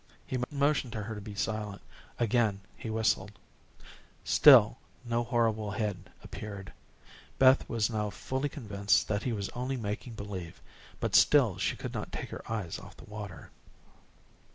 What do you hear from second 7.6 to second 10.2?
was now fully convinced that he was only making